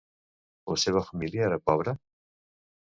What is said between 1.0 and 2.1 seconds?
família era pobra?